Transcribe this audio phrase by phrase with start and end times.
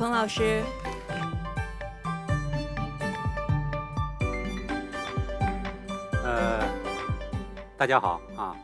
[0.00, 0.62] 彭老师。
[6.24, 6.66] 呃，
[7.76, 8.56] 大家好啊，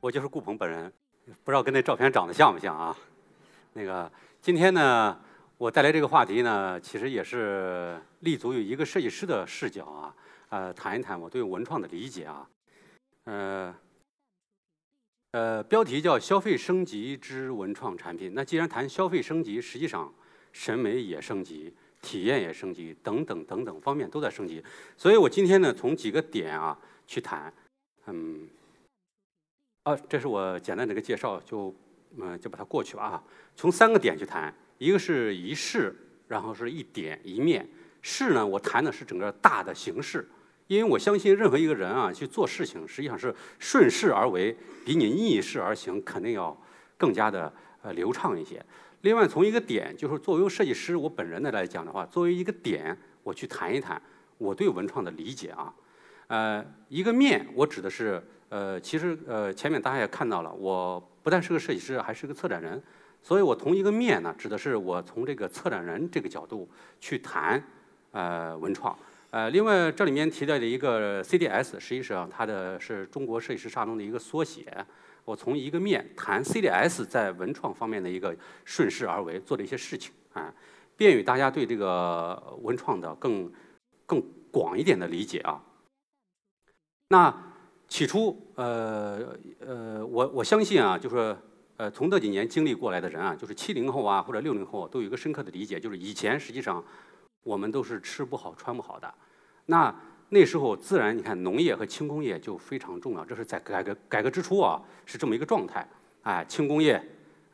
[0.00, 0.92] 我就是顾鹏本人，
[1.44, 2.96] 不知道跟那照片长得像不像啊？
[3.74, 5.16] 那个今天呢，
[5.56, 10.14] 我带来这个话题呢，其实也是立足于一个设计师的视角啊，
[10.48, 12.48] 呃，谈一谈我对文创的理解啊，
[13.26, 13.72] 呃，
[15.30, 18.32] 呃，标题叫“消费升级之文创产品”。
[18.34, 20.12] 那既然谈消费升级，实际上
[20.56, 21.74] 审美也升级。
[22.02, 24.62] 体验也升级，等等等等方面都在升级，
[24.96, 27.52] 所以我今天呢从几个点啊去谈，
[28.06, 28.46] 嗯，
[29.82, 31.74] 啊，这是我简单的一个介绍，就
[32.18, 33.24] 嗯就把它过去吧啊。
[33.56, 35.96] 从三个点去谈，一个是一事，
[36.28, 37.68] 然后是一点一面。
[38.02, 40.28] 事呢，我谈的是整个大的形式，
[40.68, 46.56] 因为我相信任何一个人啊去做事情，实际上是顺势而为，比你逆势而行肯定要
[46.96, 48.64] 更加的呃流畅一些。
[49.06, 54.02] 另外，从一个点，就是作为设计师，我本人的来讲的话，作为一个点，我去谈一谈
[54.36, 55.72] 我对文创的理解啊。
[56.26, 62.82] 呃，一个面，我指的是，呃，其实呃，前面大家也看到了，我不但是个设计师，还是个策展人，
[63.22, 67.62] 所以我同一个面呢，指的是我从这个策展人这个角度去谈
[68.10, 68.98] 呃文创。
[69.30, 74.84] 呃，另外这里面提到的一个 CDS，实际上它的是中国设计师沙龙的一个缩写。
[75.26, 78.34] 我从一个面谈 CDS 在文创方面的一个
[78.64, 80.54] 顺势而为做的一些事情啊，
[80.96, 83.52] 便于大家对这个文创的更
[84.06, 84.22] 更
[84.52, 85.60] 广一点的理解啊。
[87.08, 87.34] 那
[87.88, 91.36] 起初呃呃，我我相信啊，就是
[91.76, 96.82] 呃从这几年经历过来的人啊，就是七零后啊或者六零后都有一个深刻的理解，就是以前实际上
[97.42, 99.12] 我们都是吃不好穿不好的，
[99.66, 99.92] 那。
[100.30, 105.88] 那时候自然，你看农业和轻工业就非常重要，这是在改革改革之初啊，是这么一个状态。
[106.22, 107.00] 哎，轻工业，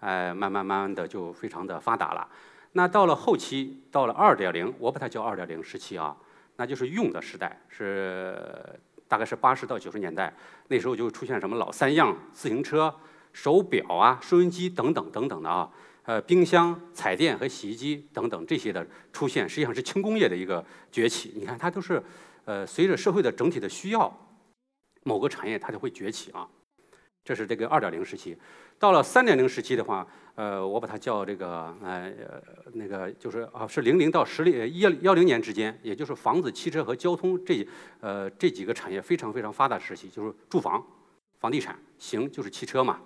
[0.01, 2.27] 哎，慢慢慢慢的就非常的发达了。
[2.73, 6.17] 那到了后期，到了二点零，我把它叫二点零时期啊，
[6.57, 8.49] 那就是用的时代，是
[9.07, 10.35] 大概是八十到九十年代。
[10.69, 12.95] 那时候就出现什么老三样，自行车、
[13.35, 15.71] 手表啊、收音机等等等等的啊，
[16.05, 21.35] 呃，冰箱、彩电和洗衣机等等这些的出现，实际上是轻工业的一个崛起。
[21.37, 22.03] 你看，它都是。
[22.45, 24.13] 呃，随着社会的整体的需要，
[25.05, 26.49] 某个产业它就会崛起啊。
[27.25, 28.37] 这是这个二点零时期。
[28.81, 30.05] 到了三点零时期的话，
[30.35, 32.13] 呃，我把它叫这个呃
[32.73, 37.65] 那个就是啊，是零零到十零幺幺零年之间，也就是房子、汽车和交通这
[38.01, 40.85] 呃这几个产业非常非常发达时期，就是住房、
[41.39, 43.01] 房地产，行就是汽车嘛。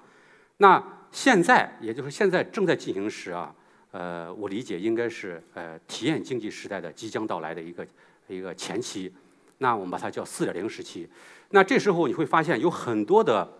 [0.56, 3.54] 那现在也就是现在正在进行时啊，
[3.90, 7.86] 呃，我理解应该是呃体验经济时代的即将到来的一个
[8.28, 9.12] 一个前期。
[9.58, 11.08] 那我们把它叫四点零时期，
[11.50, 13.50] 那这时候你会发现有很多的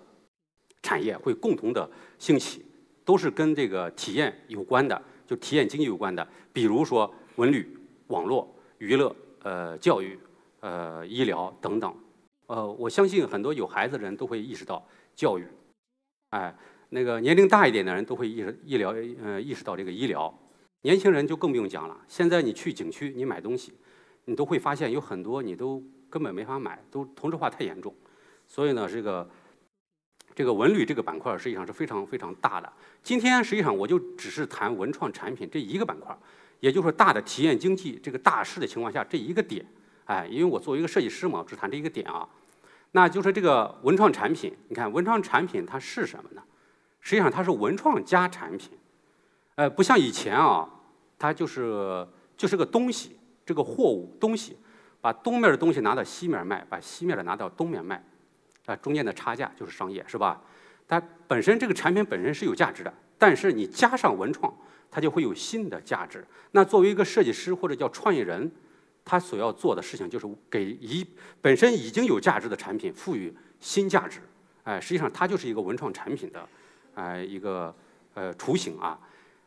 [0.82, 2.64] 产业会共同的兴起，
[3.04, 7.66] 都是跟这个体验有关的，就体验经济有关的，比如说文旅、
[8.08, 10.18] 网络、娱乐、呃教育、
[10.60, 11.94] 呃医疗等等。
[12.48, 15.44] 呃，我相信很多有孩子的人都会意识到教育，
[16.30, 16.54] 哎，
[16.90, 20.32] 那个年龄大一点的人都会意识医疗，呃意识到这个医疗，
[20.82, 21.96] 年轻人就更不用讲了。
[22.06, 23.72] 现在你去景区，你买东西。
[24.26, 27.94] 你都会发现有很多你都根本没法买，都同质化太严重，
[28.46, 29.28] 所以呢，这个
[30.34, 32.72] 这个文旅这个板块实际上是非常非常大的。
[33.02, 36.16] 今天实际上我就只是谈文创产品这一个板块，
[36.60, 39.64] 也就是说大的体验经济这个大势的情况下这一个点，
[40.04, 42.28] 哎，因为我作为一个设计师嘛，只谈这一个点啊。
[42.92, 46.42] 那就是这个文创产品，你看文创产品它是什么呢？
[47.00, 48.70] 实际上它是文创加产品，
[49.54, 50.68] 呃，不像以前啊，
[51.18, 53.15] 它就是就是个东西。
[53.46, 54.58] 这个货物东西，
[55.00, 58.04] 把东面的东西拿到西面卖，把西面的拿到东面卖，
[58.66, 60.42] 啊，中间的差价就是商业，是吧？
[60.88, 64.52] 它本身这个产品本身是有价值的，但是你加上文创，
[64.90, 66.26] 它就会有新的价值。
[66.50, 68.50] 那作为一个设计师或者叫创业人，
[69.04, 71.06] 他所要做的事情就是给一
[71.40, 74.20] 本身已经有价值的产品赋予新价值。
[74.64, 76.48] 哎，实际上它就是一个文创产品的，
[76.94, 77.72] 哎，一个
[78.14, 78.98] 呃雏形啊，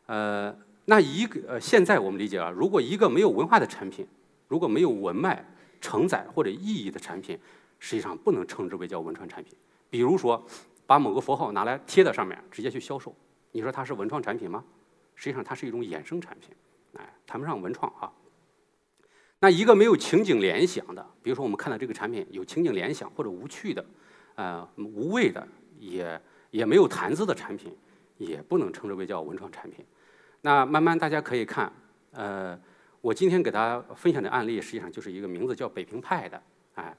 [0.06, 0.56] 呃。
[0.86, 4.06] 那一个呃，现在我们理解啊，如果一个没有文化的产品，
[4.48, 5.44] 如果没有文脉
[5.80, 7.38] 承载或者意义的产品，
[7.78, 9.54] 实际上不能称之为叫文创产品。
[9.88, 10.44] 比如说，
[10.86, 13.14] 把某个符号拿来贴在上面，直接去销售，
[13.52, 14.64] 你说它是文创产品吗？
[15.14, 16.50] 实际上它是一种衍生产品，
[16.94, 18.10] 哎，谈不上文创啊。
[19.38, 23.84] 那一个没有情景联想的，比如说我们看到这个产品有情景联想或者无趣的，
[24.34, 25.46] 呃，无味的，
[25.78, 27.74] 也也没有谈资的产品，
[28.18, 29.84] 也不能称之为叫文创产品。
[30.42, 31.70] 那慢慢大家可以看，
[32.12, 32.58] 呃，
[33.00, 36.42] 我今天给大家分享的案例，实际上就是一个名字叫北平派的，
[36.76, 36.96] 哎，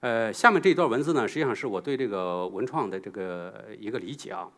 [0.00, 4.48] 呃，下面这一段文字呢，实际上是我对这个文创的这个一个理解啊。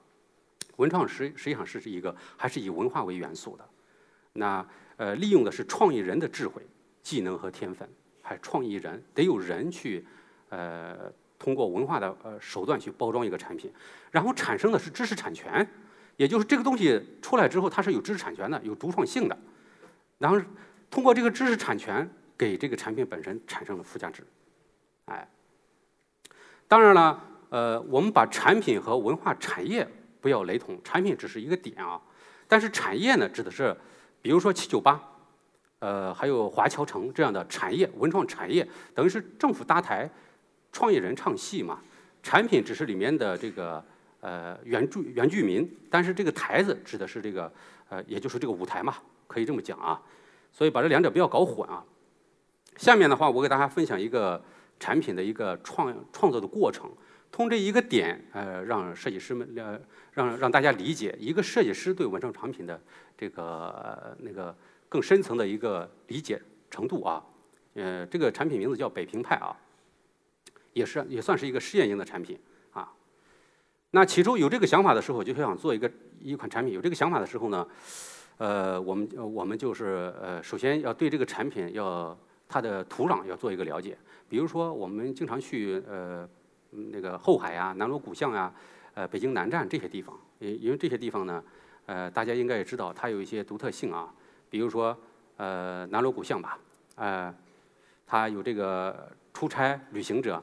[0.76, 3.68] 文创实实际上是一个还是以文化为元素的，
[4.32, 4.66] 那
[4.96, 6.62] 呃，利用的是创意人的智慧、
[7.02, 7.88] 技能和天分，
[8.22, 10.04] 还创意人得有人去
[10.48, 13.72] 呃，通过文化的呃手段去包装一个产品，
[14.10, 15.64] 然后产生的是知识产权，
[16.16, 19.38] 也就是这个东西出来之后，它是有知识产权的，有独创性的，
[20.18, 20.40] 然后
[20.90, 24.22] 通过这个知识产权给这个产品本身产生了附加值，
[25.06, 25.28] 哎，
[26.68, 29.88] 当然了，呃，我们把产品和文化产业
[30.20, 32.00] 不要雷同，产品只是一个点啊，
[32.46, 33.76] 但是产业呢，指的是。
[34.24, 34.98] 比如说七九八，
[35.80, 40.10] 呃，还有华侨城这样的产业，文创产业等于是政府搭台，
[40.72, 41.78] 创业人唱戏嘛。
[42.22, 43.84] 产品只是里面的这个
[44.24, 47.52] 呃原住原居民，但是这个台子指的是这个
[47.90, 50.00] 呃，也就是这个舞台嘛，可以这么讲啊。
[50.50, 51.84] 所以把这两者不要搞混啊。
[52.78, 54.42] 下面的话，我给大家分享一个
[54.80, 56.90] 产品的一个创创作的过程，
[57.30, 59.78] 通这一个点，呃，让设计师们呃，
[60.12, 62.80] 让让大家理解一个设计师对文创产品的。
[63.16, 64.52] 这个那个
[64.88, 67.22] 更深层的一个理解程度啊，
[67.74, 69.56] 呃，这个产品名字叫北平派啊，
[70.72, 72.36] 也是也算是一个试验型的产品。
[73.94, 75.88] 那起初有这个想法的时候，就想做一个
[76.20, 76.74] 一款产品。
[76.74, 77.64] 有这个想法的时候呢，
[78.38, 82.18] 呃，我们我们就是呃，首先要对这个产品要
[82.48, 83.96] 它的土壤要做一个了解。
[84.28, 86.28] 比如说，我们经常去呃
[86.70, 88.52] 那个后海呀、南锣鼓巷呀、
[88.94, 91.40] 呃北京南站这些地方，因因为这些地方呢。
[91.86, 94.10] 呃，大家应该也知道，它有一些独特性啊，
[94.48, 94.96] 比如说，
[95.36, 96.58] 呃，南锣鼓巷吧，
[96.94, 97.32] 呃，
[98.06, 100.42] 它有这个出差旅行者，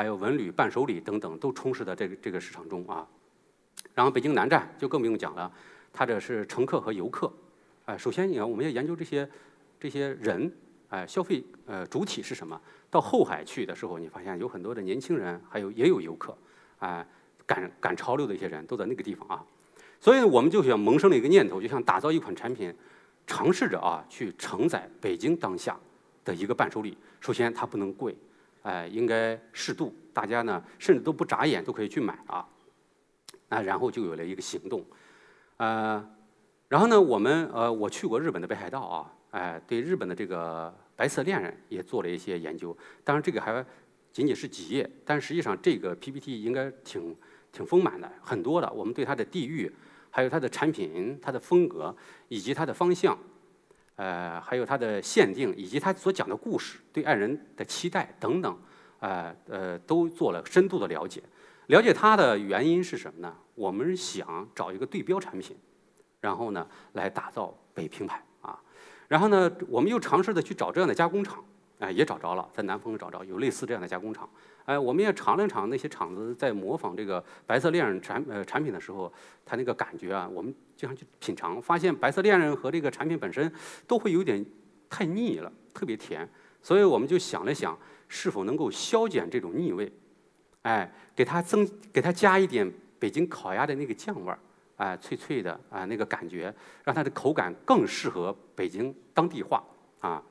[0.00, 3.06] 还有文旅伴手礼等等，都充斥在这个这个市场中啊。
[3.94, 5.52] 然后北京南站就更不用讲了，
[5.92, 7.30] 它这是乘客和游客，
[7.84, 9.28] 哎，首先你看，我们要研究这些
[9.78, 10.50] 这些人，
[10.88, 12.58] 哎，消费呃主体是什么？
[12.88, 16.34] 到后海去的时候，你发现有很多的年轻人，还有也有游客，
[16.78, 17.06] 哎，
[17.44, 19.44] 赶赶潮流的一些人都在那个地方啊。
[20.00, 22.74] 所以我们就想萌生了一个念头，就想打造一款产品，
[23.26, 25.78] 尝试着啊去承载北京当下
[26.24, 26.96] 的一个伴手礼。
[27.20, 28.16] 首先它不能贵，
[28.62, 32.46] 哎，应该适度，大家呢甚至都不眨眼都可以去买啊。
[33.48, 34.84] 啊，然后就有了一个行动，
[35.56, 36.08] 呃，
[36.68, 42.76] 然后呢，我们呃我去过日本的北海道啊，哎，对日本的这个白色恋人也做了一些研究。
[43.02, 43.64] 当然这个还
[44.12, 47.16] 仅仅是几页，但实际上这个 PPT 应该挺
[47.52, 48.72] 挺丰满的，很多的。
[48.72, 49.72] 我们对它的地域。
[50.12, 51.94] 还有它的产品、它的风格
[52.26, 53.16] 以及它的方向，
[54.00, 58.58] 呃，还有它的限定以及他所讲的故事、对爱人的期待等等，
[59.00, 61.22] 呃呃，都做了深度的了解。
[61.66, 63.36] 了解它的原因是什么呢？
[63.54, 65.54] 我们想找一个对标产品，
[66.18, 68.58] 然后呢来打造北平牌啊。
[69.06, 71.44] 然后呢，我们又尝试的去找这样的加工厂，
[71.78, 74.26] 哎，也找着了，在南丰找着有类似这样的加工厂。
[74.64, 79.12] 哎，我们也尝了尝那些厂子在模仿这个白色恋人产呃产品的时候，
[79.44, 83.52] 它那个感觉啊，我们经常去品尝，发现白色恋人和这个产品本身
[83.86, 84.42] 都会有点
[84.88, 86.26] 太腻了，特别甜，
[86.62, 87.78] 所以我们就想了想，
[88.08, 89.92] 是否能够消减这种腻味，
[90.62, 94.38] 哎，给它增给它加一点北京烤鸭的那个酱味儿，
[94.76, 99.62] 哎，脆脆的啊那个感觉，让它的口感更适合北京当地化
[100.00, 100.22] 啊，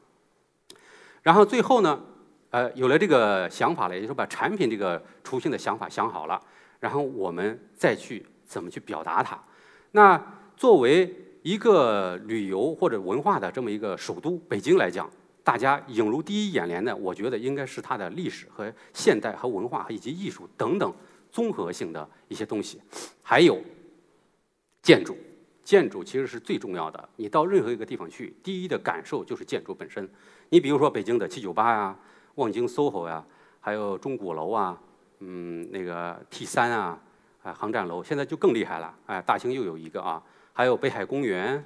[1.21, 2.03] 然后最后呢。
[2.51, 6.41] 呃，有了这个想法了，也就是说把产品这个雏形的想法想好了，
[6.79, 9.39] 然后我们再去怎么去表达它。
[9.91, 10.19] 那
[10.59, 15.09] 作为一个旅游或者文化的这么一个首都北京来讲，
[15.41, 20.93] 大家映入第一眼帘的，我觉得应该是它的历史和现代和文化以及艺术等等
[21.31, 22.81] 综合性的一些东西，
[23.23, 23.57] 还有
[24.81, 25.15] 建筑。
[25.63, 27.07] 建筑其实是最重要的。
[27.15, 30.09] 你到任何一个地方去，第一的感受就是建筑本身。
[30.49, 31.97] 你比如说北京的七九八呀。
[32.35, 33.25] 望京 SOHO 呀，
[33.59, 34.77] 还有钟鼓楼啊，
[35.19, 37.01] 嗯，那个 T 三啊，
[37.43, 40.23] 啊，航站楼，现在就更厉害了，哎，大兴又有一个啊，
[40.53, 41.63] 还有北海公园，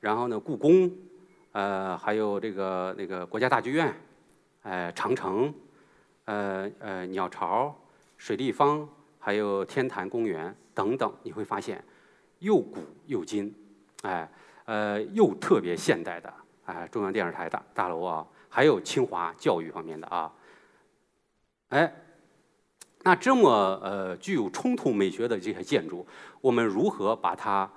[0.00, 0.90] 然后呢，故宫，
[1.52, 3.94] 呃，还有这个那个国家大剧院，
[4.62, 5.52] 哎，长城，
[6.24, 7.74] 呃呃，鸟巢，
[8.16, 8.88] 水立方，
[9.18, 11.82] 还有天坛公园等等，你会发现，
[12.40, 13.54] 又古又今，
[14.02, 14.28] 哎，
[14.64, 16.32] 呃，又特别现代的，
[16.64, 18.26] 哎，中央电视台大大楼啊。
[18.48, 20.32] 还有清华教育方面的啊，
[21.70, 21.92] 哎，
[23.02, 23.50] 那这么
[23.82, 26.06] 呃具有冲突美学的这些建筑，
[26.40, 27.68] 我们如何把它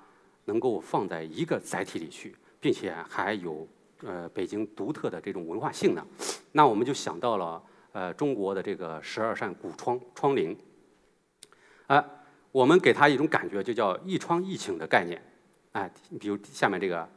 [0.48, 3.68] 能够放在一个载体里去，并且还有
[4.04, 6.06] 呃北京独特的这种文化性呢？
[6.51, 7.62] 那我们就想到了
[7.92, 10.56] 呃中国的这个十二扇古窗窗棂，
[11.88, 12.04] 哎，
[12.51, 15.22] 我们给它一种感觉，就叫一窗一景的概念，
[15.74, 17.08] 哎，比如下面这个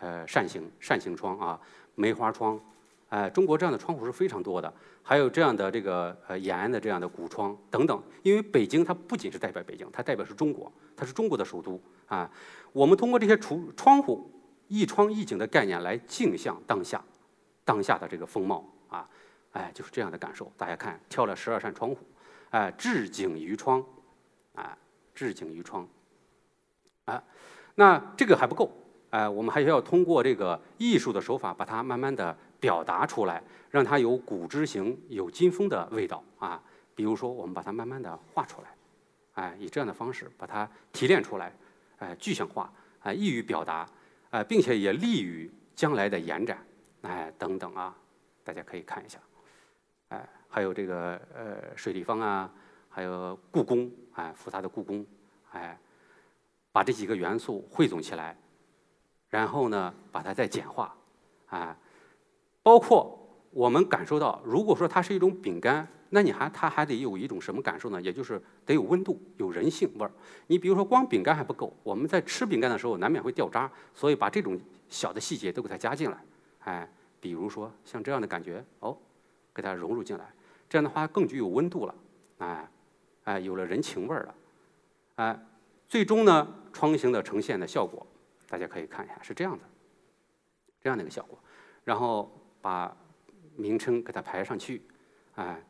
[0.00, 1.60] 呃扇形扇形窗啊，
[1.94, 2.58] 梅花窗。
[3.08, 8.02] 哎，中国这样的窗户是非常多的，还有这样的这个呃延安的这样的古窗等等。
[8.24, 12.30] 因为北京它不仅是代表北京，它代表是中国，它是中国的首都啊。
[12.72, 14.30] 我们通过这些窗窗户，
[14.68, 17.02] 一窗一景的概念来镜像当下，
[17.64, 19.08] 当下的这个风貌啊，
[19.52, 20.52] 哎，就是这样的感受。
[20.56, 21.98] 大家看，挑了十二扇窗户，
[22.50, 23.82] 哎，置景于窗，
[24.54, 24.76] 啊，
[25.14, 25.88] 置景于窗，
[27.06, 27.22] 啊，
[27.76, 28.70] 那这个还不够，
[29.10, 36.62] 哎，我们还需要通过这个艺术的手法，把它慢慢的表达出来，让它有古之形、有金风的味道啊。
[36.94, 38.68] 比如说，我们把它慢慢的画出来，
[39.34, 41.54] 哎，以这样的方式把它提炼出来，
[41.98, 43.88] 哎，具象化，哎，易于表达，
[44.30, 46.58] 哎，并且也利于将来的延展，
[47.02, 47.96] 哎，等等啊，
[48.44, 49.18] 大家可以看一下，
[50.08, 52.52] 哎，还有这个呃水立方啊，
[52.88, 55.06] 还有故宫，哎，复杂的故宫，
[55.52, 55.78] 哎，
[56.72, 58.36] 把这几个元素汇总起来，
[59.28, 60.94] 然后呢，把它再简化，
[61.48, 61.76] 哎，
[62.62, 63.18] 包括
[63.50, 65.88] 我们感受到，如果说它是一种饼干。
[66.08, 68.00] 那你还它还得有一种什么感受呢？
[68.00, 70.10] 也就是得有温度，有人性味儿。
[70.46, 74.58] 你比如说光饼干还不够，我们在吃饼干的时候难免会掉渣，所以把这种
[74.88, 76.24] 小的细节都给它加进来。
[76.60, 76.88] 哎，
[77.20, 78.96] 比如说像这样的感觉，哦，
[79.52, 80.32] 给它融入进来，
[80.68, 81.94] 这样的话更具有温度了。
[82.38, 82.68] 哎，
[83.24, 84.34] 哎，有了人情味儿了。
[85.16, 85.46] 哎，
[85.88, 88.06] 最终呢，窗型的呈现的效果，
[88.48, 89.64] 大家可以看一下，是这样的，
[90.80, 91.36] 这样的一个效果。
[91.84, 92.96] 然后把
[93.56, 94.82] 名称给它排上去，
[95.34, 95.60] 哎。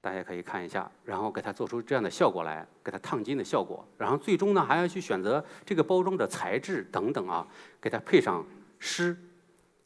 [0.00, 7.46] 大家可以看一下，然后给它做出这样的效果来，给它烫金的效果，然后最终呢还要去选择这个包装的材质等等啊，
[7.80, 8.46] 给它配上
[8.78, 9.16] 诗，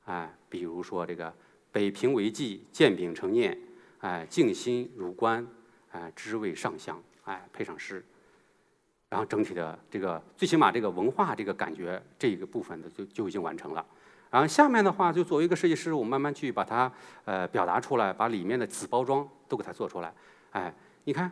[0.05, 1.33] 哎，比如说这个
[1.73, 3.59] “北平为记，见饼成念”，
[4.01, 5.47] 哎，“静心如观”，
[5.93, 8.05] 哎，“知味上香”，哎，配上诗，
[9.09, 13.85] 然后整体的这个最起码这个文化这个感觉这一个部分的就就已经完成了。
[14.33, 16.91] 然后下面的话，就作为一个设计师，我慢慢去把它
[17.27, 20.11] 呃表达出来，把里面的子包装都给它做出来。
[20.53, 20.75] 哎，
[21.05, 21.31] 你看，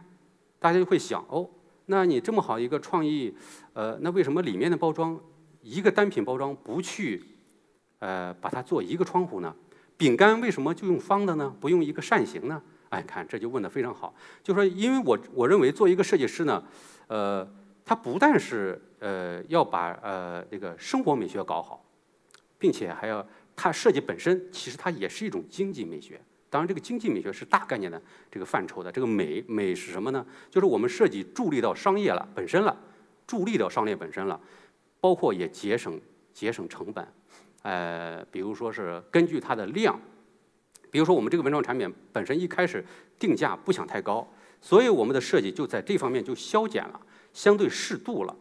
[0.59, 1.49] 大家就会想哦，
[1.87, 3.35] 那你这么好一个创意，
[3.73, 5.19] 呃，那为什么里面的包装
[5.63, 7.25] 一个单品包装不去
[8.01, 9.55] 呃把它做一个窗户呢？
[9.97, 11.51] 饼干为什么就用方的呢？
[11.59, 12.63] 不用一个扇形呢？
[12.91, 14.15] 哎，看这就问的非常好。
[14.43, 16.63] 就说因为我我认为做一个设计师呢，
[17.07, 17.49] 呃，
[17.83, 21.83] 他不但是呃要把呃这个生活美学搞好。
[22.61, 23.27] 并且还要，
[23.57, 26.21] 它设计本身其实它也是一种经济美学。
[26.51, 28.01] 当然，这个经济美学是大概念的
[28.31, 28.91] 这个范畴的。
[28.91, 30.27] 这个美美是什么呢？
[30.51, 32.77] 就是我们设计助力到商业了本身了，
[33.27, 34.39] 助力到商业本身了，
[35.01, 36.01] 包括也节省
[36.35, 37.07] 节省成本。
[37.63, 39.99] 呃，比如说是根据它的量，
[40.91, 42.85] 比如说我们这个文创产品本身一开始
[43.17, 44.29] 定价不想太高，
[44.61, 47.01] 所以我们的设计就在这方面就削减了，
[47.33, 48.37] 相对适度了。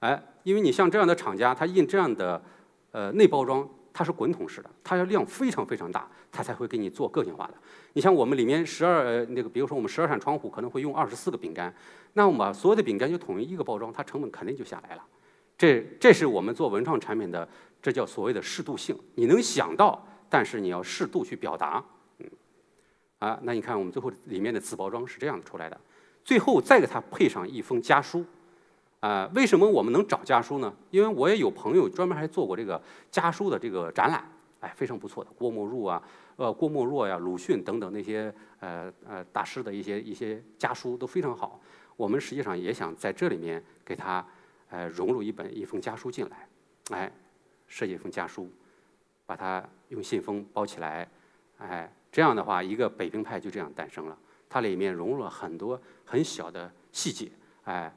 [0.00, 2.42] 哎，因为你像这样的厂家，他印这样的。
[2.96, 7.54] 呃，内包装它是滚筒式的，它要量非常非常大，它才会给你做个性化的。
[7.92, 11.74] 你像我们里面十二那个，比如说我们十二扇窗户可能会用二十四个饼干，
[12.14, 15.04] 那我们把所有的饼干就统一一个包装，它成本肯定就下来了。
[15.58, 17.46] 这这是我们做文创产品的，
[17.82, 18.98] 这叫所谓的适度性。
[19.14, 21.84] 你能想到，但是你要适度去表达，
[22.20, 22.26] 嗯，
[23.18, 25.78] 啊，那你看我们最后里面的子包装是这样出来的，
[26.24, 28.24] 最后再给它配上一封家书。
[29.00, 30.74] 啊，为什么我们能找家书呢？
[30.90, 34.24] 因为我也有朋友专门还做过这个家书的这个展览，
[34.60, 35.30] 哎，非常不错的。
[35.36, 36.02] 郭沫若啊，
[36.36, 41.60] 呃，郭沫若呀，鲁迅等等那些呃呃大师的一些一些家书都非常好。
[41.96, 44.26] 我们实际上也想在这里面给他
[44.70, 46.48] 呃融入一本一封家书进来，
[46.90, 47.12] 哎，
[47.68, 48.50] 设计一封家书，
[49.26, 51.08] 把它用信封包起来，
[51.58, 54.18] 哎，这样的话一个北平派就这样诞生了。
[54.48, 57.30] 它里面融入了很多很小的细节，
[57.64, 57.94] 哎。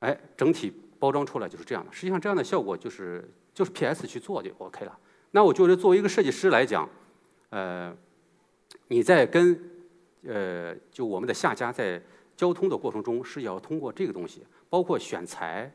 [0.00, 1.90] 哎，整体包装出来就是这样的。
[1.92, 4.98] 实际上，这样的效果就是就是 PS 去做就 OK 了。
[5.30, 6.88] 那我觉得作为一个设计师来讲，
[7.50, 7.96] 呃，
[8.88, 9.58] 你在跟
[10.26, 12.02] 呃就我们的下家在
[12.36, 15.72] 交通的过程中是要通过这个东西，包括选材、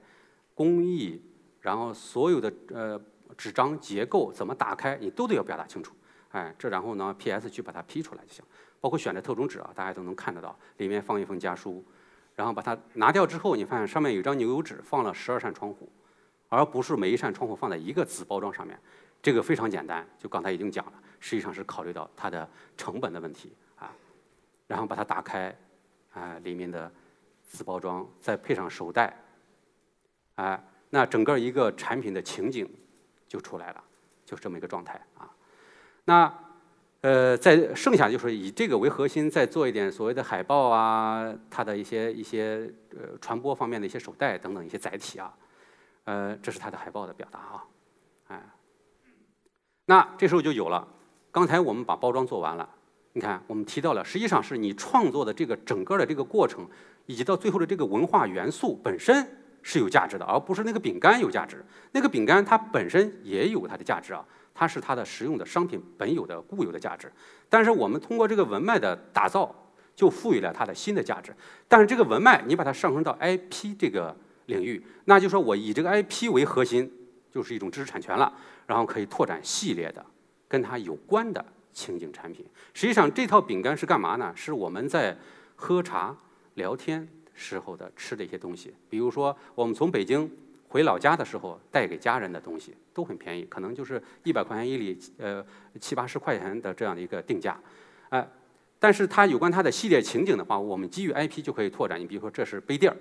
[0.54, 1.22] 工艺，
[1.62, 3.02] 然后所有的呃
[3.38, 5.96] 纸张结构怎么打开，你都得要表达清楚。
[6.32, 8.44] 哎，这然后呢，PS 去把它 P 出来就行。
[8.82, 11.84] 包括选的特种纸啊，大家都能看得到，里面放一封家书。
[12.36, 15.90] 然后把它拿掉之后，你发现上面有一张牛油纸，放了十二扇窗户，
[16.50, 18.78] 而不是每一扇窗户放在一个纸包装上面。
[19.22, 23.90] 这个非常简单，就刚才已经讲了，实际上是考虑到它的成本的问题啊。
[24.68, 25.56] 然后把它打开，
[26.14, 26.92] 啊，里面的
[27.50, 29.16] 纸包装再配上手袋，
[30.36, 32.70] 啊，那整个一个产品的情景
[33.28, 33.84] 就出来了，
[34.26, 35.32] 就是这么一个状态啊。
[36.04, 36.45] 那。
[37.06, 45.32] 呃，在剩下就是以这个为核心，再做一点所谓的海报啊，它的一些一些呃传播方面的一些手袋等等一些载体啊，
[46.06, 47.64] 呃，这是它的海报的表达啊，
[48.30, 48.44] 哎，
[49.86, 50.88] 那这时候就有了。
[51.32, 52.68] 刚才我们把包装做完了，
[53.14, 56.68] 你看我们提到了，实际上是你创作的这个整个的这个过程，
[57.06, 59.24] 以及到最后的这个文化元素本身
[59.62, 61.64] 是有价值的，而不是那个饼干有价值。
[61.92, 67.12] 那个饼干它本身也有它的价值啊，它是它的实用的商品本有的固有的价值。
[67.48, 69.54] 但是我们通过这个文脉的打造，
[69.96, 71.36] 就赋予了它的新的价值。
[71.68, 74.16] 但是这个文脉你把它上升到 IP 这个
[74.48, 76.92] 领域，那就说我以这个 IP 为核心，
[77.30, 78.34] 就是一种知识产权了，
[78.66, 80.04] 然后可以拓展系列的
[80.48, 82.44] 跟它有关的情景产品。
[82.74, 84.34] 实际上这套饼干是干嘛呢？
[84.36, 85.16] 是我们在
[85.56, 86.18] 喝茶
[86.56, 87.08] 聊天。
[87.38, 90.32] 时候的吃的一些东西，比如说我们从北京
[90.68, 95.46] 回老家的时候带给家人的东西都很便宜，可能就是一百块钱一里，呃
[95.80, 97.60] 七八十块钱的这样的一个定价，
[98.10, 98.28] 哎，
[98.80, 102.00] 但是它有关它的系列情景的话，我们基于 IP 就可以拓展。
[102.00, 102.98] 你比如说这是杯垫儿，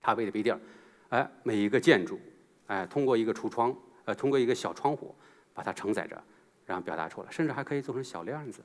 [0.00, 0.60] 他喂的杯垫儿，
[1.08, 2.20] 哎，每一个建筑，
[2.66, 5.14] 哎，通过一个橱窗，呃，通过一个小窗户
[5.54, 6.22] 把它承载着，
[6.66, 8.60] 然后表达出来，甚至还可以做成小链子。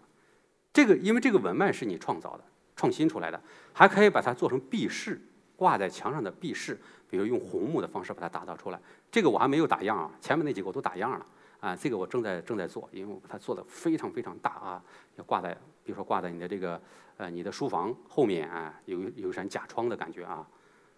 [0.73, 2.43] 这个因为这个文脉是你创造的。
[2.77, 5.17] 创新出来的，还可以把它做成壁饰，
[5.55, 8.79] 挂在墙上的壁饰，比如用红木的方式把它打造出来。
[9.11, 11.25] 这个我还没有打样啊，前面那几个我都打样了
[11.59, 11.75] 啊。
[11.75, 14.83] 这个我正在正在做，因为我把它做的非常非常大啊，
[15.15, 16.81] 要挂在，比如说挂在你的这个
[17.17, 20.47] 呃你的书房后面啊，有有一扇假窗的感觉啊。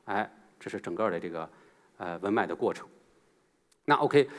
[0.06, 1.50] 哎，这是整个的这个
[1.98, 2.88] 呃文脉的过程。
[3.86, 4.30] 那 OK，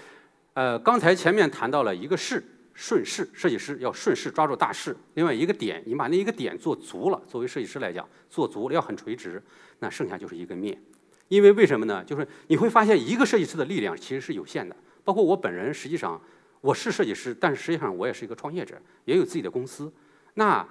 [0.54, 2.44] 呃，刚才前面谈到了一个势。
[2.80, 4.96] 顺势，设计师要顺势抓住大势。
[5.14, 9.42] 另外一个点，你把那一个点做足了，作为设计师来讲，做足了要很垂直，
[9.80, 10.80] 那剩下就是一个面。
[11.26, 12.04] 因为为什么呢？
[12.04, 14.76] 就是你会发现，一个设计师的力量其实是有限的。
[15.02, 16.22] 包括我本人，实际上
[16.60, 19.92] 我是设计师，但是实际上我也是一个创业者，也有自己的公司。
[20.34, 20.64] 那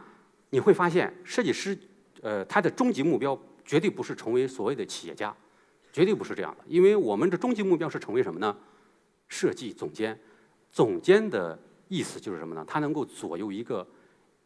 [0.51, 1.77] 你会发现，设计师，
[2.21, 5.35] 呃，他的终极目标绝对不是成为所谓的企业家，
[5.91, 6.63] 绝对不是这样的。
[6.69, 8.55] 因为我们的终极目标是成为什么呢？
[9.27, 10.17] 设计总监，
[10.71, 11.59] 总监的。
[11.87, 12.63] 意思就是什么呢？
[12.67, 13.87] 它能够左右一个，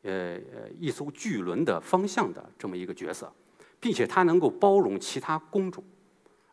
[0.03, 3.31] 呃呃一艘巨轮的方向的这么一个角色，
[3.79, 5.83] 并且它能够包容其他工种，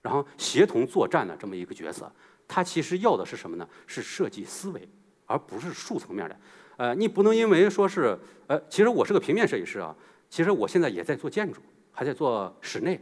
[0.02, 2.10] 然后协同作战的这么一个角色。
[2.46, 3.68] 它其实要的是什么呢？
[3.86, 4.88] 是设计思维，
[5.26, 6.36] 而不是术层面的。
[6.78, 9.94] 呃，你不能因为说是，呃，其实我是个平面设计师啊，
[10.30, 11.60] 其实我现在也在做建筑，
[11.92, 12.98] 还在做室内。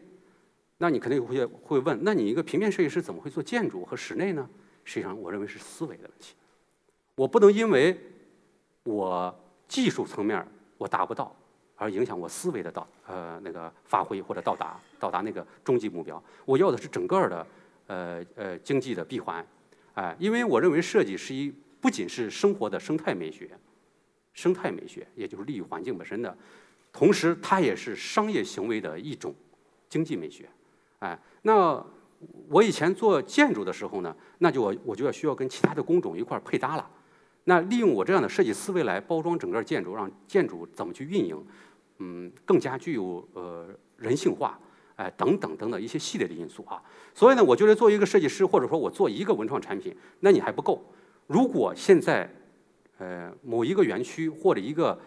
[0.79, 4.49] 那你肯定会会问，那你一个平面设计师怎么会做建筑和室内呢？
[4.85, 6.35] 实际上，我认为是思维的问题。
[7.17, 7.99] 我不能因为
[8.85, 9.35] 我
[9.67, 11.35] 技术层面我达不到，
[11.75, 16.23] 而影响我思维的到呃那个发挥或者到达到达那个终极目标。
[16.45, 17.47] 我要的是整个的
[17.87, 19.45] 呃呃经济的闭环，
[19.95, 21.51] 哎，因为我认为设计是一
[21.81, 23.51] 不仅是生活的生态美学，
[24.35, 26.37] 生态美学也就是利于环境本身的，
[26.93, 29.35] 同时它也是商业行为的一种
[29.89, 30.47] 经济美学，
[30.99, 31.83] 哎，那
[32.49, 36.91] 我以前做建筑的时候呢，那就我我就要需要跟其他的工种一块儿配搭了。
[37.49, 41.47] 那利用我这样的设计思维来包装整个建筑，让建筑怎么去运营，
[41.99, 44.59] 嗯，更加具有呃人性化，
[44.97, 46.83] 哎，等等等等一些系列的因素啊。
[47.15, 50.85] 所以呢，我觉得做一个设计师，或者说我做一个文创产品，那你还不够。
[51.29, 52.29] 如果现在，
[52.99, 54.99] 呃，某一个园区或者一个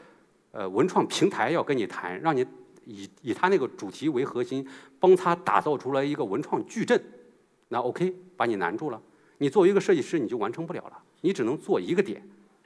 [0.52, 2.46] 呃文创平台要跟你谈，让你
[2.86, 4.66] 以以他那个主题为核心，
[4.98, 7.04] 帮他打造出来一个文创矩阵，
[7.68, 9.02] 那 OK，把你难住了。
[9.40, 11.04] 你作为一个设计师，你就完成不了了。
[11.22, 12.22] 你只能做一个点、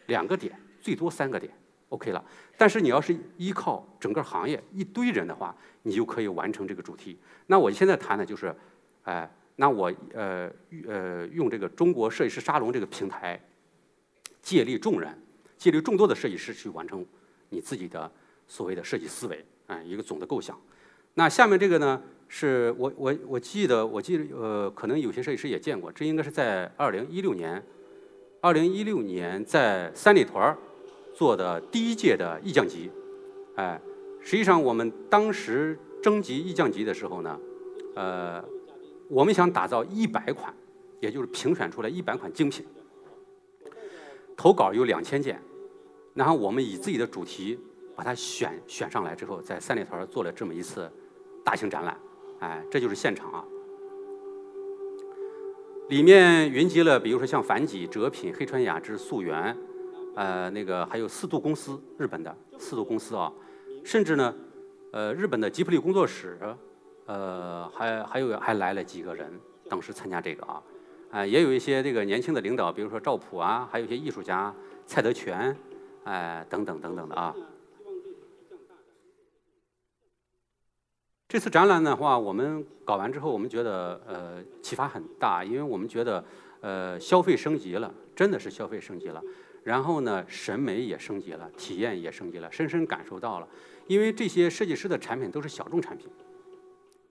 [0.07, 1.51] 两个点，最多三个点
[1.89, 2.23] ，OK 了。
[2.57, 7.17] 但是你要是依靠整个行业一堆人的话，你就可以完成这个主题。
[7.47, 8.55] 那我现在谈的就是，
[9.03, 10.51] 哎，那我呃
[10.87, 13.39] 呃用这个中国设计师沙龙这个平台，
[14.41, 15.17] 借力众人，
[15.57, 17.03] 借力众多的设计师去完成
[17.49, 18.11] 你自己的
[18.47, 20.55] 所谓的设计思维，哎，一个总的构想。
[21.15, 27.61] 那下面这个呢，是我我我记得我记得呃，可能有些设计师也见过，这应该是在二零一六年。
[28.43, 30.53] 二零一六年在三里屯
[31.13, 32.91] 做的第一届的意匠集，
[33.55, 33.79] 哎，
[34.19, 37.39] 实际上我们当时征集意匠集的时候呢，
[37.95, 38.43] 呃，
[39.07, 40.53] 我们想打造一百款，
[40.99, 42.65] 也就是评选出来一百款精品，
[44.35, 45.41] 投稿有两千件，
[46.13, 47.57] 然后我们以自己的主题
[47.95, 50.91] 把它选选上来之后，在三里屯做了这么一次
[51.45, 51.97] 大型展览，
[52.39, 53.45] 哎，这就是现场啊。
[55.89, 59.55] 里面云集了，比如说像凡几、哲品、黑川雅之、素媛，
[60.15, 63.31] 呃，那个还有四度公司，日本的四度公司啊，
[63.83, 64.33] 甚至呢，
[64.91, 66.39] 呃，日本的吉普力工作室，
[67.05, 69.29] 呃，还还有还来了几个人，
[69.69, 70.63] 当时参加这个啊，
[71.11, 74.53] 啊，也有一些这个年轻的领导，比如说赵普啊，还有一些艺术家
[74.87, 75.55] 蔡德全，
[76.05, 77.35] 哎，等等等等的啊。
[81.33, 86.23] 这次展览的话，我们搞完之后，我们觉得呃启发很大，因为我们觉得
[86.61, 89.19] 呃消费升级了，真的是消费升级了。
[89.63, 93.47] 然后呢，审美也升级了，体验也升级了，深深感受到了。
[93.87, 96.07] 因为这些设计师的产品都是小众产品，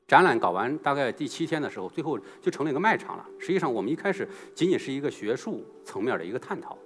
[0.06, 3.26] 展览搞完大概第七天的时候，最后就成了一个卖场了。
[3.40, 6.78] 实际上，我们一开始仅仅是一个学术层面的一个探讨，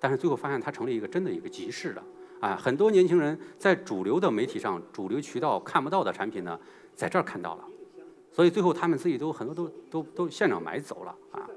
[0.00, 2.02] 但是最后发现它成了一个真的一个集市了。
[2.40, 6.58] 啊，很多年轻人在主流的媒体上、主流渠道看不到的产品呢，
[7.00, 7.64] 在这儿看到了，
[8.30, 11.48] 所以最后他们自己都很多都都都现场买走了啊。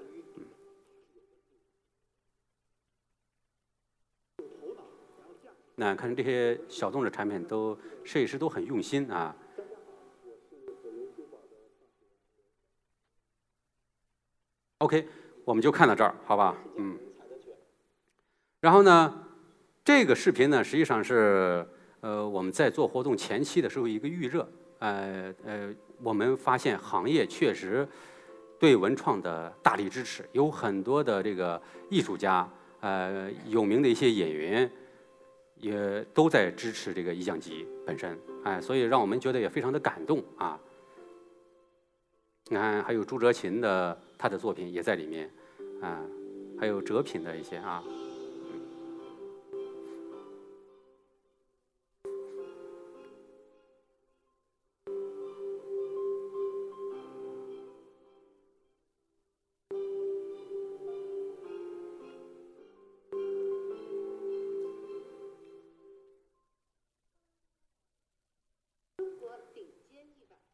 [5.76, 9.36] 那看这些小众的产品，都设计师都很用心啊。
[14.78, 15.06] OK，
[15.44, 16.56] 我们就看到这儿，好吧？
[16.78, 16.98] 嗯。
[18.62, 19.28] 然后呢，
[19.84, 21.68] 这个视频呢，实际上是
[22.00, 24.50] 呃我们在做活动前期的时候一个预热。
[24.84, 27.88] 呃呃，我们发现行业确实
[28.60, 32.50] 对文创的大力支持，有很多的这个艺术家，
[32.82, 34.70] 呃，有名的一些演员。
[35.64, 40.60] 也都在支持这个意匠集本身，哎，所以让我们觉得也非常的感动啊。
[42.50, 45.32] 你看，还有朱哲琴的他的作品也在里面，
[45.80, 46.02] 啊，
[46.60, 47.82] 还有哲品的一些啊。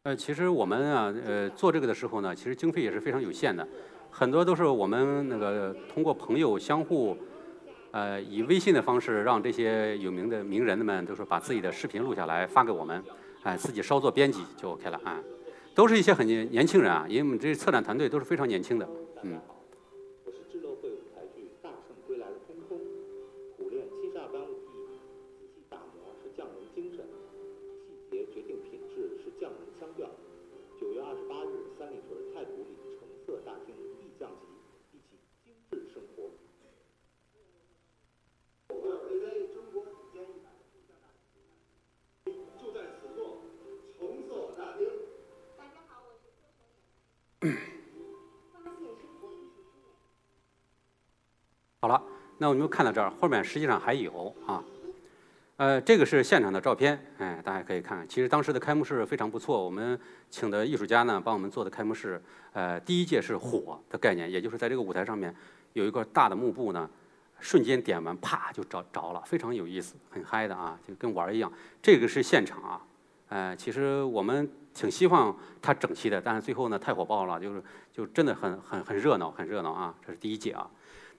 [0.09, 3.67] 呃，其实我们啊，呃，做这个的时候呢，其实经费也是非常有限的，
[4.09, 7.15] 很多都是我们那个通过朋友相互，
[7.91, 13.03] 呃，以微信的方式让这些有名的名人们都是把自己的视频录下来发给我们，
[13.43, 15.19] 哎，自己稍作编辑就 OK 了啊，
[15.75, 18.89] 都是一些很年轻人啊，因为我们这策展团队都是非常年轻的，
[19.21, 19.39] 嗯。
[52.41, 54.63] 那我们就看到这儿，后面实际上还有啊，
[55.57, 58.07] 呃，这个是现场的照片，哎，大家可以看。
[58.07, 59.99] 其实当时的开幕式非常不错，我们
[60.29, 62.21] 请的艺术家呢，帮我们做的开幕式。
[62.53, 65.35] 呃，第一届是火的概念，也就是在这个舞台上面
[65.73, 66.89] 有一块大的幕布呢，
[67.41, 71.51] 瞬间点完，啪就着着了，非常有意思，很嗨的啊，就跟玩儿一样。
[71.81, 72.81] 这个是现场啊，
[73.27, 79.93] 呃，其实我们挺希望它整齐的，但是最后呢太火爆了，就是就真的很很很热闹，很热闹啊。
[80.05, 80.65] 这是第一届啊。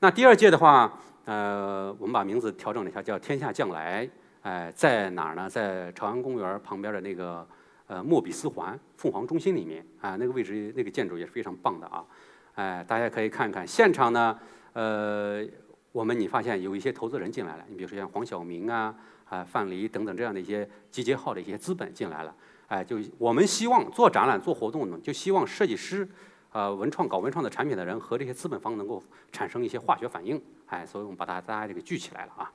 [0.03, 0.91] 那第二届的话，
[1.27, 4.09] 呃，我们把名字调整了一下，叫“天下将来”。
[4.41, 5.47] 哎，在哪儿呢？
[5.47, 7.47] 在朝阳公园旁边的那个
[7.87, 12.03] 呃莫比斯环凤凰中心里面啊，那个位置那个建筑也是非常棒的啊。
[12.55, 14.39] 哎，大家可以看看现场呢，
[14.73, 15.45] 呃，
[15.93, 18.95] 我们你发现有一些投资人进来了，你比如说像黄晓明啊、
[19.29, 22.35] 啊范蠡等等这样的一些集结号的一些资本进来了。
[22.69, 26.09] 哎，就我们希望做展览、做活动呢，就希望设计师。
[26.53, 32.53] 呃，文创搞文创的产品的人和这些资本方能够产生一些化学反应，哎，所以我们把它大家这个聚起来了啊。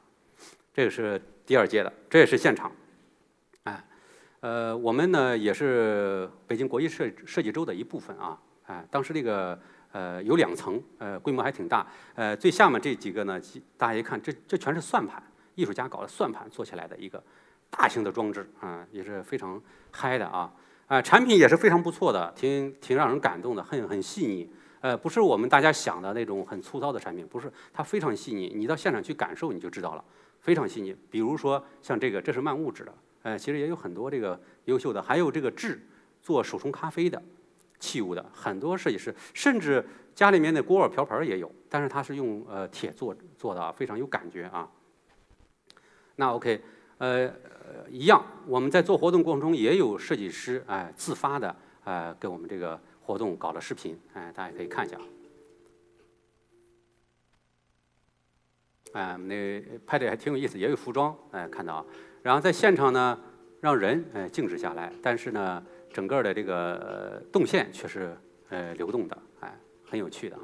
[0.73, 2.69] 这个是第二届的，这也是现场，
[3.63, 3.81] 哎，
[4.41, 9.58] 呃，我们呢也是北京国际设设计周的一部分啊，哎，当时这个
[9.93, 13.39] 呃有两层，呃，规模还挺大，呃，最下面这几个呢，
[13.77, 15.23] 大家一看，这这全是算盘，
[15.55, 17.23] 艺术家搞的算盘做起来的一个
[17.69, 20.53] 大型的装置啊，也是非常嗨的啊。
[20.88, 24.50] 啊，产品也是非常不错的，挺挺让人感动的，很很细腻。
[24.82, 28.54] 呃，不是我们大家想的那种很粗糙的产品，不是，它非常细腻。
[28.56, 30.06] 你到现场去感受，你就知道了，
[30.41, 30.95] 非常细腻。
[31.10, 32.93] 比如说像这个，这是漫物质的，
[33.24, 35.82] 呃，其实也有很多这个优秀的，还有这个制
[36.21, 37.19] 做手冲咖啡的
[37.80, 44.69] 器物的，很多设计师，甚至家里面的锅碗瓢盆也有，但是它是用呃铁做做的，非常有感觉啊。
[46.17, 46.62] 那 OK，
[46.97, 47.31] 呃。
[47.89, 54.97] 一样，我们在做活动过程中也有设计师哎自发的呃给我们这个活动搞了视频哎，大家可以看一下。
[58.93, 61.86] 哎，那拍的还挺有意思，也有服装哎看到，
[62.21, 63.19] 然后在现场呢
[63.62, 68.15] 让人哎静止下来，但是呢整个的这个动线却是
[68.49, 70.38] 呃流动的哎，很有趣的。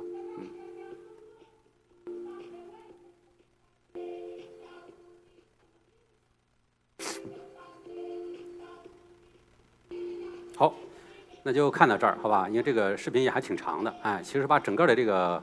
[10.55, 10.75] 好，
[11.43, 12.47] 那就看到这儿，好吧？
[12.47, 15.41] 因为这个视频也还挺长的，哎，其实把整个的这个，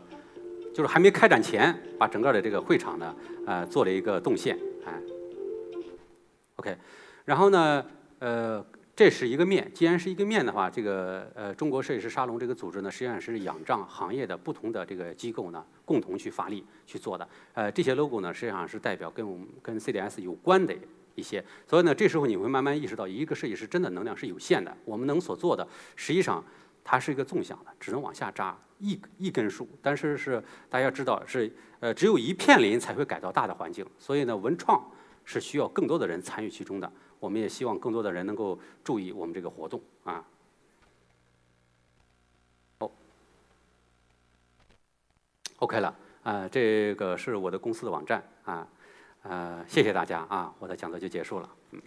[0.72, 3.14] 就是还没开展前，把整个的这个会场呢，
[3.46, 4.92] 呃，做了一个动线，哎
[6.56, 6.76] ，OK。
[7.24, 7.84] 然后呢，
[8.20, 17.28] 呃，这是一个面，既然是一个面的话，这个呃中国设计师沙龙这个组织呢，实际上是仰仗行业的不同的这个机构呢，共同去发力去做的。
[17.54, 20.74] 呃，这些 logo 呢，实际上是代表跟我们跟 CDS 有关的
[21.18, 21.44] 一些。
[21.66, 24.74] 所以呢，这时候你会慢慢意识到，一个设计师真的能量是有限的。
[24.84, 26.44] 我们能所做的，实际上
[26.84, 29.68] 它是一个纵向的，只能往下扎一一根树。
[29.82, 33.84] 但是是大家知道是呃，只有一片林才会改造大的环境。
[33.98, 34.82] 所以呢，文创
[35.24, 36.90] 是需要更多的人参与其中的。
[37.20, 40.24] 我们也希望更多的人能够注意我们这个活动啊。
[42.78, 42.88] 好
[45.58, 48.64] ，OK 了啊，这个是我的公司的网站啊，
[49.28, 51.82] 呃，谢谢大家啊，我的讲座就结束了，嗯。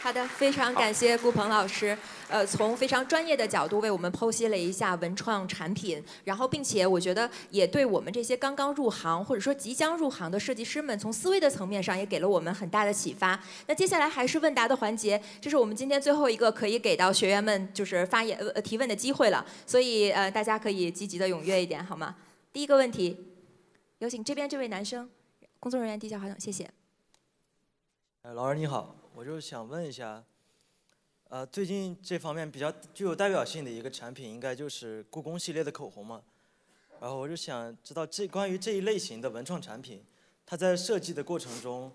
[0.00, 1.96] 好的，非常感谢顾鹏老师，
[2.28, 13.40] 呃，从非常专业的角度为我们剖析了一下文创产品，然后并且我觉得也对我们这些刚刚入行或者说即将入行的设计师们，从思维的层面上也给了我们很大的启发。
[13.68, 22.16] 那接下来还是问答的环节，这是我们今天最后一个可以给到学员们就是发言呃提问的机会了，所以呃大家可以积极的踊跃一点好吗？
[22.52, 23.16] 第一个问题，
[23.98, 25.08] 有请这边这位男生，
[25.62, 26.68] 工作人员递交好友，谢谢。
[28.22, 28.96] 呃，老师你好。
[29.14, 30.24] 我就想问一下，
[31.28, 36.20] 呃，最近这方面比较具有代表性的一个产品，应该就是故宫系列的口红嘛。
[36.98, 40.04] 然后我就想知道，这关于这一类型的文创产品，
[40.44, 41.92] 它在设计的过程中，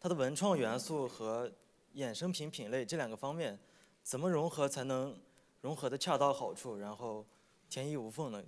[0.00, 1.52] 它的文创元素和
[1.94, 3.58] 衍生品品类这两个方面，
[4.02, 5.14] 怎么融合才能
[5.60, 7.26] 融合的恰到好处，然后
[7.68, 8.42] 天衣无缝呢？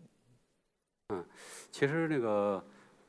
[1.11, 1.22] 嗯，
[1.70, 2.64] 其实那个。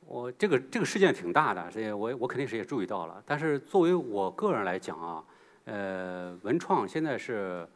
[0.08, 3.22] 我这个这个事件挺大的，这我我肯定是也注意到了。
[3.26, 5.24] 但是作为我个人来讲啊，
[5.66, 7.68] 呃，文创现在是，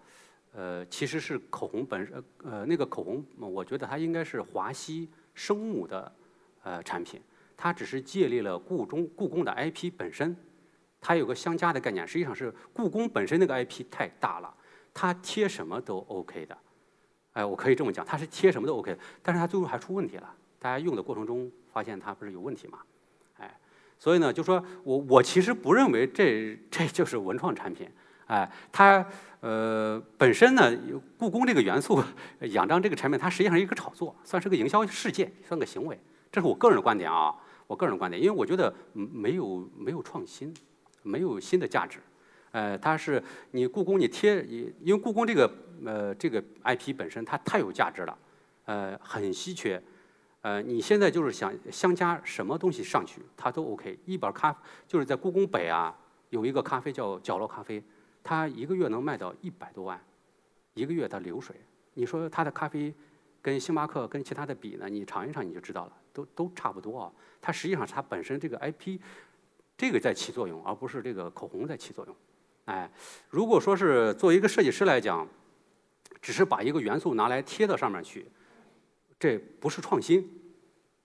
[0.54, 6.12] 呃，其实是口红本身，呃，那个口红，我觉得它应该是华西生物的
[6.62, 7.20] 呃产品，
[7.58, 10.36] 它只是借力了故中故宫的 IP 本身，
[11.02, 14.54] 它有个相加的概念，实际上是故宫本身那个 IP 太大了，
[14.94, 16.56] 它贴什么都 OK 的，
[17.34, 21.52] 哎，我可以这么讲，它是贴什么都 OK，但是它最后还出问题了，大家用的过程中。
[21.80, 22.80] 发现它不是有问题嘛？
[23.38, 23.58] 哎，
[23.98, 27.89] 所以呢，就说我我其实不认为这这就是文创产品，
[28.26, 29.06] 哎，它
[29.39, 30.78] 呃本身呢，
[31.18, 32.04] 故宫这个元素
[32.42, 35.98] 仰仗这个产品，它实际上是一个炒作，算是个营销事件，算个行为，
[36.30, 37.34] 这是我个人的观点啊，
[37.65, 40.54] 我个人观点，因为我觉得没有没有创新，
[41.02, 42.00] 没有新的价值，
[42.52, 44.44] 呃，它是你故宫你贴，
[44.82, 45.50] 因为故宫这个
[45.86, 48.18] 呃这个 IP 本身它太有价值了，
[48.65, 49.82] 呃，很稀缺。
[50.41, 53.99] 呃，你现在就是想相加什么东西上去，它都 OK。
[54.06, 54.56] 一本咖
[54.88, 55.93] 就是在故宫北啊，
[56.30, 57.84] 有一个咖啡叫角落咖啡，
[58.23, 60.02] 它一个月能卖到一百多万，
[60.75, 61.56] 一个月的流水。
[61.93, 62.93] 你说它的咖啡
[63.41, 64.88] 跟星巴克跟其他的比呢？
[64.88, 67.12] 你尝一尝你就知道了，都都差不多啊。
[67.41, 68.97] 它实际上它本身这个 IP，
[69.75, 72.15] 这个在起作用，而不是这个口红在起作用。
[72.63, 72.89] 哎，
[73.30, 75.28] 如果说是作为一个设计师来讲，
[76.21, 78.25] 只是把一个元素拿来贴到上面去。
[79.19, 80.25] 这不是创新，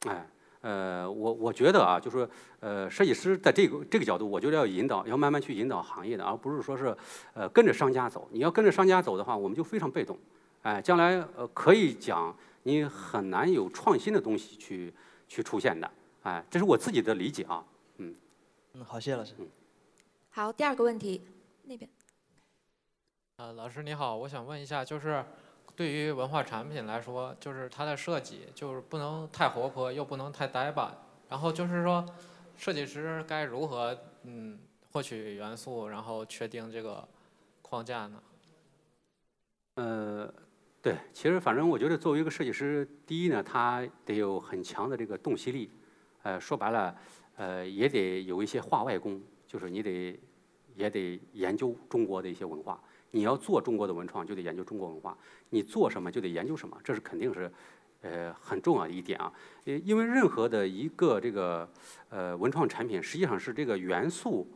[0.06, 0.24] 哎，
[0.60, 2.28] 呃，我我觉得啊，就是，
[2.60, 6.96] 呃，设计师在这个这个角度，我觉得要引导，要慢慢去引导行业的，而不是说是，
[7.32, 8.28] 呃，跟着商家走。
[8.30, 10.16] 你要跟着商家走的话，我们就非常被动，
[10.62, 14.94] 哎，将来呃可以讲，你很难有创新的东西去
[15.26, 15.90] 去出现的，
[16.22, 17.64] 哎，这是我自己的理解啊，
[17.96, 18.14] 嗯，
[18.74, 19.34] 嗯，好，谢谢老师。
[19.38, 19.48] 嗯，
[20.30, 21.20] 好，第二个问题，
[21.64, 21.90] 那边。
[23.38, 25.24] 呃，老师你好，我想问一下，就是。
[25.76, 30.96] 对于文化产品来说，就是它的设计就是不能太活泼，又不能太呆板。
[31.28, 32.04] 然后就是说，
[32.56, 34.58] 设计师该如何嗯
[34.92, 37.06] 获取元素，然后确定这个
[37.60, 38.22] 框架呢？
[39.76, 40.32] 呃，
[40.80, 45.70] 对，其实反正我觉得作为一个设计师，第一呢，他得有很强的这个洞悉力。
[46.22, 46.96] 呃，说白了，
[47.36, 50.20] 呃，也得有一些画外功，就是你得
[50.76, 52.80] 也得研究中国的一些文化。
[53.14, 55.16] 你要做中国的文创，就得研究中国文化。
[55.50, 57.48] 你做什么就得研究什么，这是肯定是，
[58.00, 59.32] 呃，很重要的一点啊。
[59.64, 61.68] 因为任何的一个这个
[62.08, 64.50] 呃文创产品，实际上是这个元素，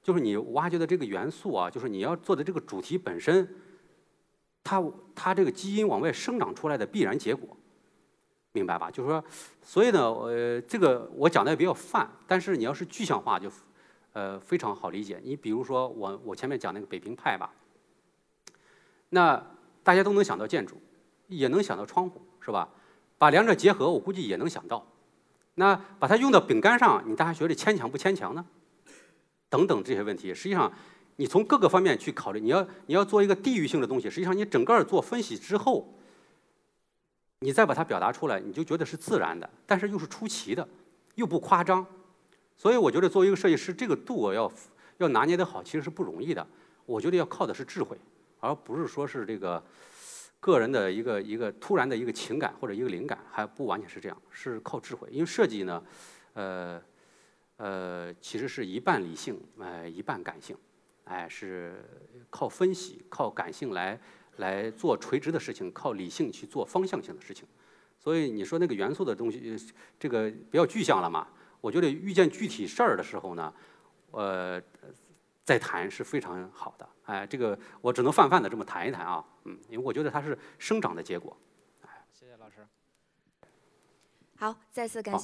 [0.00, 3.52] 就是你挖掘的这个元素啊，就是你要做的这个主题本身，
[4.62, 4.80] 它
[5.16, 7.56] 它这个基因往外生长出来的必然结果，
[8.52, 8.88] 明白吧？
[8.92, 9.24] 就是说，
[9.60, 13.50] 所以呢，呃，这个我讲的也比较泛，但是你要是具象化，就
[14.12, 15.20] 呃非常好理解。
[15.24, 17.52] 你比如说我我前面讲那个北平派吧。
[19.10, 19.42] 那
[19.82, 20.80] 大家都能想到建筑，
[21.28, 22.68] 也能想到窗户，是吧？
[23.16, 24.86] 把两者结合，我估计也能想到。
[25.54, 28.44] 那把它用到饼干上，你大家觉得牵强不牵强呢？
[29.48, 30.72] 等等这些问题，实际上
[31.16, 35.98] 你从各个方面去考虑，你要你要做一个地域性的东西，实际上你整个做分析之后，
[37.40, 40.68] 你再把它表达出来，你就觉得是自然的，但是又是出奇的，
[41.16, 41.84] 又不夸张。
[42.56, 44.52] 所以我觉得作为一个设计师，这个度要
[44.98, 46.46] 要拿捏得好，其实是不容易的。
[46.86, 47.98] 我觉得要靠的是智慧，
[48.40, 49.62] 而不是说是这个
[50.40, 55.08] 个人的一个一个突然的一个情感或者一个灵感，还不完全是这样，是靠智慧。
[55.10, 55.82] 因为设计呢，
[56.34, 56.82] 呃
[57.56, 60.56] 呃，其实是一半理性，呃，一半感性，
[61.04, 61.84] 哎，是
[62.30, 64.00] 靠分析、靠感性来
[64.36, 67.46] 来做垂直的事情，靠理性去做方向性的事情。
[67.98, 69.56] 所以你说那个元素的东西，
[69.98, 71.26] 这个比较具象了嘛？
[71.60, 73.52] 我觉得遇见具体事儿的时候呢，
[74.12, 74.62] 呃，
[75.48, 76.86] 再谈是非常好的。
[77.04, 81.34] 哎，这个我只能泛泛的这么谈一谈啊，嗯，因为我觉得它是生长的结果。
[81.86, 82.56] 哎谢谢老师。
[84.36, 85.16] 好，再次感谢。